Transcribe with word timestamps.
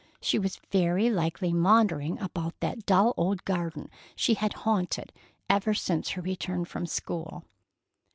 She 0.19 0.39
was 0.39 0.59
very 0.71 1.11
likely 1.11 1.53
maundering 1.53 2.19
about 2.19 2.59
that 2.59 2.87
dull 2.87 3.13
old 3.17 3.45
garden 3.45 3.91
she 4.15 4.33
had 4.33 4.53
haunted 4.65 5.13
ever 5.47 5.75
since 5.75 6.09
her 6.09 6.23
return 6.23 6.65
from 6.65 6.87
school. 6.87 7.43